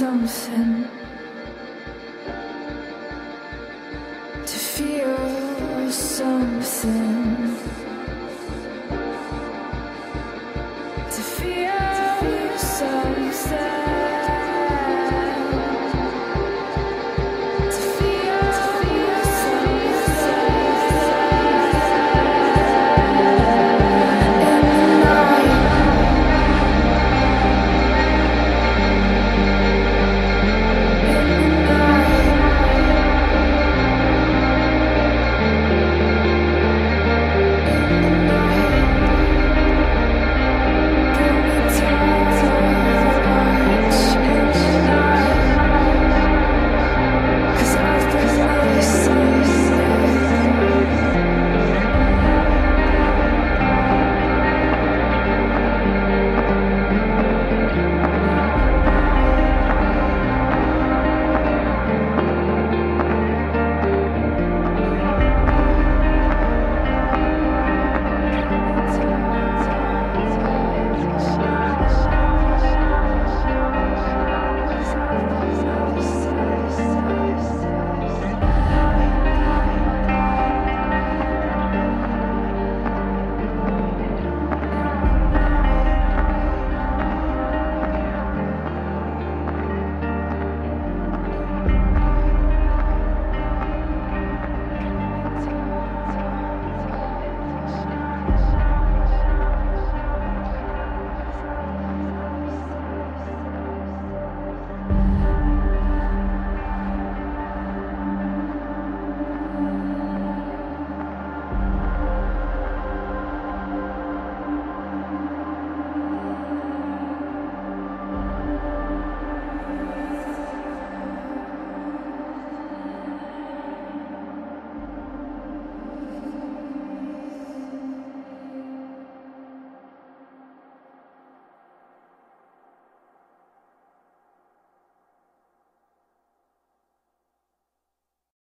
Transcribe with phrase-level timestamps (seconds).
[0.00, 0.88] something
[4.46, 7.29] to feel something.